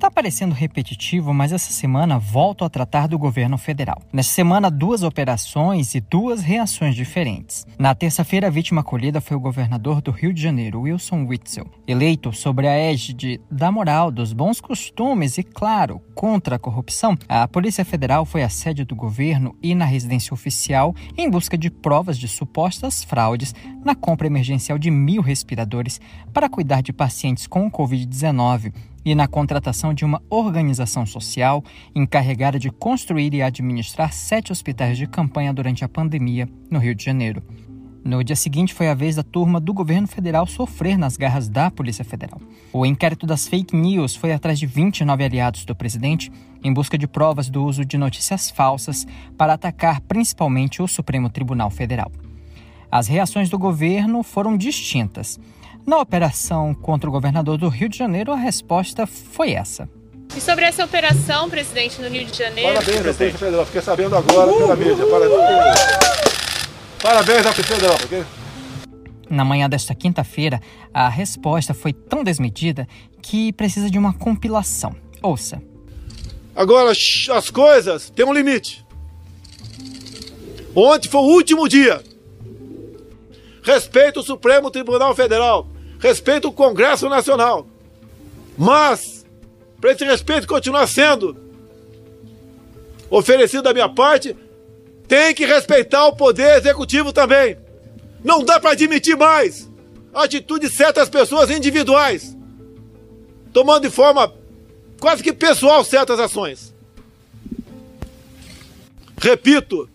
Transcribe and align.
Tá 0.00 0.10
parecendo 0.10 0.54
repetitivo, 0.54 1.34
mas 1.34 1.52
essa 1.52 1.70
semana 1.70 2.18
volto 2.18 2.64
a 2.64 2.70
tratar 2.70 3.06
do 3.06 3.18
governo 3.18 3.58
federal. 3.58 4.00
Nessa 4.10 4.32
semana, 4.32 4.70
duas 4.70 5.02
operações 5.02 5.94
e 5.94 6.00
duas 6.00 6.40
reações 6.40 6.96
diferentes. 6.96 7.66
Na 7.78 7.94
terça-feira, 7.94 8.46
a 8.46 8.50
vítima 8.50 8.80
acolhida 8.80 9.20
foi 9.20 9.36
o 9.36 9.40
governador 9.40 10.00
do 10.00 10.10
Rio 10.10 10.32
de 10.32 10.40
Janeiro, 10.40 10.80
Wilson 10.80 11.26
Witzel, 11.26 11.66
eleito 11.86 12.32
sobre 12.32 12.66
a 12.66 12.72
égide 12.72 13.42
da 13.50 13.70
moral, 13.70 14.10
dos 14.10 14.32
bons 14.32 14.58
costumes 14.58 15.36
e, 15.36 15.42
claro, 15.42 16.00
contra 16.14 16.56
a 16.56 16.58
corrupção. 16.58 17.14
A 17.28 17.46
Polícia 17.46 17.84
Federal 17.84 18.24
foi 18.24 18.42
à 18.42 18.48
sede 18.48 18.86
do 18.86 18.96
governo 18.96 19.54
e 19.62 19.74
na 19.74 19.84
residência 19.84 20.32
oficial 20.32 20.94
em 21.14 21.28
busca 21.28 21.58
de 21.58 21.68
provas 21.68 22.18
de 22.18 22.26
supostas 22.26 23.04
fraudes 23.04 23.54
na 23.84 23.94
compra 23.94 24.26
emergencial 24.26 24.78
de 24.78 24.90
mil 24.90 25.20
respiradores 25.20 26.00
para 26.32 26.48
cuidar 26.48 26.80
de 26.80 26.90
pacientes 26.90 27.46
com 27.46 27.70
Covid-19 27.70 28.72
e 29.04 29.14
na 29.14 29.26
contratação 29.26 29.94
de 29.94 30.04
uma 30.04 30.22
organização 30.28 31.06
social 31.06 31.64
encarregada 31.94 32.58
de 32.58 32.70
construir 32.70 33.34
e 33.34 33.42
administrar 33.42 34.12
sete 34.12 34.52
hospitais 34.52 34.98
de 34.98 35.06
campanha 35.06 35.52
durante 35.52 35.84
a 35.84 35.88
pandemia 35.88 36.48
no 36.70 36.78
Rio 36.78 36.94
de 36.94 37.04
Janeiro. 37.04 37.42
No 38.02 38.24
dia 38.24 38.36
seguinte, 38.36 38.72
foi 38.72 38.88
a 38.88 38.94
vez 38.94 39.16
da 39.16 39.22
turma 39.22 39.60
do 39.60 39.74
governo 39.74 40.08
federal 40.08 40.46
sofrer 40.46 40.96
nas 40.96 41.18
garras 41.18 41.48
da 41.50 41.70
Polícia 41.70 42.04
Federal. 42.04 42.40
O 42.72 42.86
inquérito 42.86 43.26
das 43.26 43.46
fake 43.46 43.76
news 43.76 44.16
foi 44.16 44.32
atrás 44.32 44.58
de 44.58 44.64
29 44.66 45.22
aliados 45.22 45.66
do 45.66 45.76
presidente 45.76 46.32
em 46.64 46.72
busca 46.72 46.96
de 46.96 47.06
provas 47.06 47.50
do 47.50 47.62
uso 47.62 47.84
de 47.84 47.98
notícias 47.98 48.50
falsas 48.50 49.06
para 49.36 49.52
atacar 49.52 50.00
principalmente 50.00 50.80
o 50.80 50.88
Supremo 50.88 51.28
Tribunal 51.28 51.70
Federal. 51.70 52.10
As 52.90 53.06
reações 53.06 53.50
do 53.50 53.58
governo 53.58 54.22
foram 54.22 54.56
distintas. 54.56 55.38
Na 55.90 55.98
operação 55.98 56.72
contra 56.72 57.10
o 57.10 57.12
governador 57.12 57.58
do 57.58 57.68
Rio 57.68 57.88
de 57.88 57.98
Janeiro, 57.98 58.30
a 58.30 58.36
resposta 58.36 59.08
foi 59.08 59.54
essa. 59.54 59.90
E 60.36 60.40
sobre 60.40 60.64
essa 60.64 60.84
operação, 60.84 61.50
presidente, 61.50 62.00
no 62.00 62.06
Rio 62.06 62.24
de 62.26 62.38
Janeiro? 62.38 62.74
Parabéns, 62.74 63.00
presidente 63.00 63.38
federal. 63.38 63.66
Fiquei 63.66 63.80
sabendo 63.82 64.14
agora 64.14 64.52
pela 64.52 64.76
mídia. 64.76 65.04
Parabéns, 65.04 65.80
Parabéns 67.02 67.44
ao 67.44 67.52
federal. 67.52 67.96
Okay? 68.04 68.24
Na 69.28 69.44
manhã 69.44 69.68
desta 69.68 69.92
quinta-feira, 69.92 70.60
a 70.94 71.08
resposta 71.08 71.74
foi 71.74 71.92
tão 71.92 72.22
desmedida 72.22 72.86
que 73.20 73.52
precisa 73.52 73.90
de 73.90 73.98
uma 73.98 74.12
compilação. 74.12 74.94
Ouça. 75.20 75.60
Agora, 76.54 76.92
as 76.92 77.50
coisas 77.50 78.10
têm 78.10 78.24
um 78.24 78.32
limite. 78.32 78.86
Ontem 80.72 81.08
foi 81.08 81.20
o 81.20 81.24
último 81.24 81.68
dia 81.68 82.00
respeito 83.62 84.20
o 84.20 84.22
Supremo 84.22 84.70
Tribunal 84.70 85.14
Federal, 85.14 85.66
respeito 86.00 86.48
o 86.48 86.52
Congresso 86.52 87.08
Nacional. 87.08 87.68
Mas, 88.58 89.24
para 89.80 89.92
esse 89.92 90.04
respeito 90.04 90.48
continuar 90.48 90.86
sendo 90.86 91.36
oferecido 93.08 93.62
da 93.62 93.72
minha 93.72 93.88
parte, 93.88 94.36
tem 95.06 95.34
que 95.34 95.44
respeitar 95.44 96.06
o 96.06 96.16
Poder 96.16 96.58
Executivo 96.58 97.12
também. 97.12 97.56
Não 98.24 98.44
dá 98.44 98.58
para 98.58 98.70
admitir 98.70 99.16
mais 99.16 99.68
a 100.12 100.24
atitude 100.24 100.68
de 100.68 100.74
certas 100.74 101.08
pessoas 101.08 101.50
individuais, 101.50 102.36
tomando 103.52 103.82
de 103.82 103.90
forma 103.90 104.32
quase 104.98 105.22
que 105.22 105.32
pessoal 105.32 105.84
certas 105.84 106.18
ações. 106.18 106.74
Repito, 109.18 109.88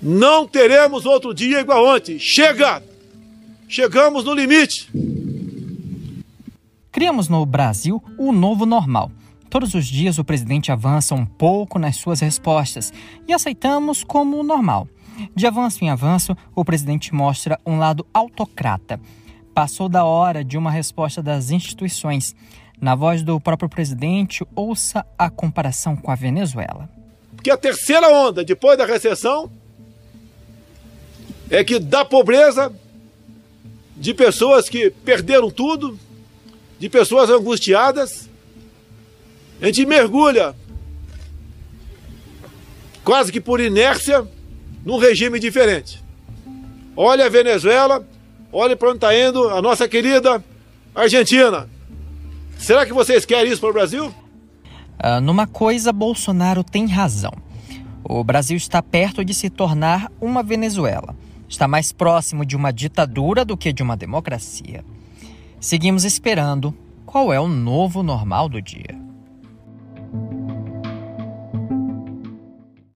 não 0.00 0.46
teremos 0.46 1.04
outro 1.04 1.34
dia 1.34 1.60
igual 1.60 1.84
ontem. 1.84 2.18
Chega! 2.18 2.82
Chegamos 3.68 4.24
no 4.24 4.32
limite. 4.32 4.90
Criamos 6.90 7.28
no 7.28 7.44
Brasil 7.44 8.02
o 8.16 8.32
novo 8.32 8.64
normal. 8.64 9.10
Todos 9.50 9.74
os 9.74 9.86
dias 9.86 10.18
o 10.18 10.24
presidente 10.24 10.72
avança 10.72 11.14
um 11.14 11.26
pouco 11.26 11.78
nas 11.78 11.96
suas 11.96 12.20
respostas 12.20 12.90
e 13.28 13.32
aceitamos 13.32 14.02
como 14.02 14.42
normal. 14.42 14.88
De 15.34 15.46
avanço 15.46 15.84
em 15.84 15.90
avanço, 15.90 16.34
o 16.54 16.64
presidente 16.64 17.14
mostra 17.14 17.60
um 17.66 17.78
lado 17.78 18.06
autocrata. 18.14 18.98
Passou 19.54 19.86
da 19.86 20.02
hora 20.02 20.42
de 20.42 20.56
uma 20.56 20.70
resposta 20.70 21.22
das 21.22 21.50
instituições. 21.50 22.34
Na 22.80 22.94
voz 22.94 23.22
do 23.22 23.38
próprio 23.38 23.68
presidente, 23.68 24.46
ouça 24.54 25.04
a 25.18 25.28
comparação 25.28 25.94
com 25.94 26.10
a 26.10 26.14
Venezuela. 26.14 26.88
Que 27.42 27.50
a 27.50 27.56
terceira 27.56 28.08
onda, 28.08 28.42
depois 28.42 28.78
da 28.78 28.86
recessão, 28.86 29.50
é 31.50 31.62
que 31.62 31.78
da 31.78 32.04
pobreza, 32.04 32.72
de 33.98 34.14
pessoas 34.14 34.68
que 34.68 34.90
perderam 34.90 35.50
tudo, 35.50 35.98
de 36.78 36.88
pessoas 36.88 37.28
angustiadas, 37.28 38.30
a 39.60 39.66
gente 39.66 39.84
mergulha, 39.84 40.54
quase 43.02 43.32
que 43.32 43.40
por 43.40 43.60
inércia, 43.60 44.26
num 44.84 44.98
regime 44.98 45.40
diferente. 45.40 46.02
Olha 46.96 47.26
a 47.26 47.28
Venezuela, 47.28 48.06
olha 48.52 48.76
para 48.76 48.88
onde 48.88 48.98
está 48.98 49.18
indo 49.18 49.48
a 49.50 49.60
nossa 49.60 49.88
querida 49.88 50.42
Argentina. 50.94 51.68
Será 52.56 52.86
que 52.86 52.92
vocês 52.92 53.24
querem 53.24 53.50
isso 53.52 53.60
para 53.60 53.70
o 53.70 53.72
Brasil? 53.72 54.06
Uh, 54.06 55.20
numa 55.20 55.46
coisa, 55.46 55.92
Bolsonaro 55.92 56.62
tem 56.62 56.86
razão. 56.86 57.32
O 58.02 58.22
Brasil 58.22 58.56
está 58.56 58.80
perto 58.80 59.24
de 59.24 59.34
se 59.34 59.50
tornar 59.50 60.10
uma 60.20 60.42
Venezuela 60.42 61.14
está 61.48 61.68
mais 61.68 61.92
próximo 61.92 62.44
de 62.44 62.56
uma 62.56 62.72
ditadura 62.72 63.44
do 63.44 63.56
que 63.56 63.72
de 63.72 63.82
uma 63.82 63.96
democracia. 63.96 64.84
Seguimos 65.60 66.04
esperando 66.04 66.74
qual 67.06 67.32
é 67.32 67.40
o 67.40 67.48
novo 67.48 68.02
normal 68.02 68.48
do 68.48 68.60
dia. 68.60 68.97